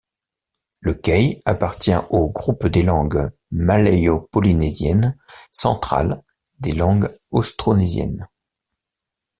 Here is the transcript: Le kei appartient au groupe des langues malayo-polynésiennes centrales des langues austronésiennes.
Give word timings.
Le 0.79 0.95
kei 0.95 1.39
appartient 1.45 1.93
au 2.09 2.31
groupe 2.31 2.65
des 2.65 2.81
langues 2.81 3.29
malayo-polynésiennes 3.51 5.15
centrales 5.51 6.23
des 6.59 6.71
langues 6.71 7.07
austronésiennes. 7.29 8.27